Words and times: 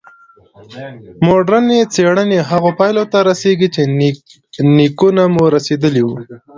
مډرني 1.27 1.79
څېړنې 1.93 2.39
هغو 2.49 2.69
پایلو 2.79 3.03
ته 3.11 3.17
رسېږي 3.29 3.67
چې 4.53 4.61
نیکونه 4.77 5.23
مو 5.33 5.43
رسېدلي 5.55 6.01
وو. 6.05 6.17